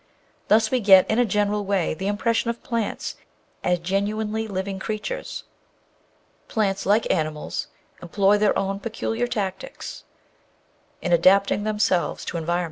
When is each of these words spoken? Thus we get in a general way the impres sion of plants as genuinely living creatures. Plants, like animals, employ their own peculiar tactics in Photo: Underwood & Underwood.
Thus 0.47 0.71
we 0.71 0.79
get 0.79 1.07
in 1.11 1.19
a 1.19 1.25
general 1.25 1.63
way 1.63 1.93
the 1.93 2.07
impres 2.07 2.33
sion 2.37 2.49
of 2.49 2.63
plants 2.63 3.17
as 3.63 3.77
genuinely 3.77 4.47
living 4.47 4.79
creatures. 4.79 5.43
Plants, 6.47 6.87
like 6.87 7.11
animals, 7.11 7.67
employ 8.01 8.39
their 8.39 8.57
own 8.57 8.79
peculiar 8.79 9.27
tactics 9.27 10.03
in 11.03 11.11
Photo: 11.11 11.37
Underwood 11.37 11.81
& 12.29 12.33
Underwood. 12.33 12.59